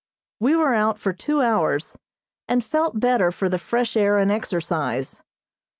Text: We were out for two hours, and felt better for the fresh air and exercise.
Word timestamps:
We 0.39 0.55
were 0.55 0.73
out 0.73 0.97
for 0.97 1.13
two 1.13 1.43
hours, 1.43 1.95
and 2.47 2.63
felt 2.63 2.99
better 2.99 3.31
for 3.31 3.49
the 3.49 3.59
fresh 3.59 3.95
air 3.95 4.17
and 4.17 4.31
exercise. 4.31 5.21